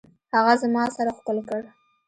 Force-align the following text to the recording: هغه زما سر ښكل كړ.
هغه 0.35 0.53
زما 0.61 0.83
سر 0.95 1.07
ښكل 1.17 1.37
كړ. 1.49 1.61